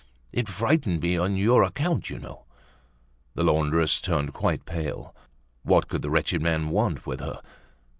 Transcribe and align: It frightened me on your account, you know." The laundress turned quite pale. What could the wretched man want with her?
It 0.33 0.49
frightened 0.49 1.03
me 1.03 1.15
on 1.15 1.35
your 1.37 1.61
account, 1.61 2.09
you 2.09 2.17
know." 2.17 2.45
The 3.35 3.43
laundress 3.43 4.01
turned 4.01 4.33
quite 4.33 4.65
pale. 4.65 5.15
What 5.61 5.87
could 5.89 6.01
the 6.01 6.09
wretched 6.09 6.41
man 6.41 6.69
want 6.69 7.05
with 7.05 7.19
her? 7.19 7.39